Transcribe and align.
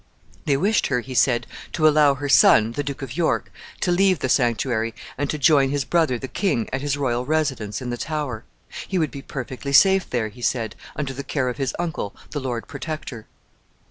They 0.45 0.57
wished 0.57 0.87
her, 0.87 1.01
he 1.01 1.13
said, 1.13 1.45
to 1.73 1.87
allow 1.87 2.15
her 2.15 2.27
son, 2.27 2.71
the 2.71 2.81
Duke 2.81 3.03
of 3.03 3.15
York, 3.15 3.51
to 3.81 3.91
leave 3.91 4.17
the 4.17 4.29
sanctuary, 4.29 4.95
and 5.15 5.29
to 5.29 5.37
join 5.37 5.69
his 5.69 5.85
brother 5.85 6.17
the 6.17 6.27
king 6.27 6.67
at 6.73 6.81
his 6.81 6.97
royal 6.97 7.23
residence 7.23 7.83
in 7.83 7.91
the 7.91 7.97
Tower. 7.97 8.43
He 8.87 8.97
would 8.97 9.11
be 9.11 9.21
perfectly 9.21 9.73
safe 9.73 10.09
there, 10.09 10.29
he 10.29 10.41
said, 10.41 10.75
under 10.95 11.13
the 11.13 11.23
care 11.23 11.49
of 11.49 11.57
his 11.57 11.75
uncle, 11.77 12.15
the 12.31 12.39
Lord 12.39 12.67
Protector. 12.67 13.27